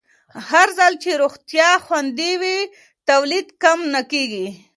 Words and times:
هرځل 0.49 0.93
چې 1.03 1.09
روغتیا 1.21 1.69
خوندي 1.85 2.33
وي، 2.41 2.59
تولید 3.09 3.47
کم 3.63 3.79
نه 3.93 4.01
کېږي. 4.11 4.47